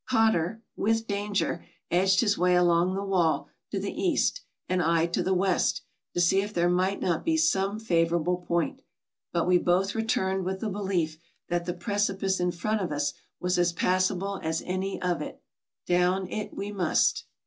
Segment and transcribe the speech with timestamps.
[0.09, 5.21] Cotter, with danger, edged his way along the wall to the east, and I to
[5.21, 5.83] the west,
[6.15, 8.81] to see if there might not be some favorable point;
[9.31, 11.19] but we both returned with the belief
[11.49, 15.43] that the precipice in front of us was as passable as any of it.
[15.85, 17.25] Down it we must.